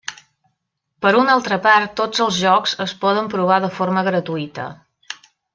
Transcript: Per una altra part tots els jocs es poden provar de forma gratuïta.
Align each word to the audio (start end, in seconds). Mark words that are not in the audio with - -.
Per 1.05 1.11
una 1.19 1.31
altra 1.39 1.59
part 1.67 1.93
tots 2.01 2.23
els 2.27 2.39
jocs 2.47 2.75
es 2.89 2.97
poden 3.07 3.31
provar 3.37 3.63
de 3.67 3.73
forma 3.79 4.07
gratuïta. 4.11 4.71